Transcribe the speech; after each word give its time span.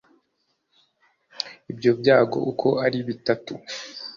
Ibyo 1.71 1.89
byago 1.99 2.37
uko 2.51 2.67
ari 2.85 2.99
bitatu 3.07 3.53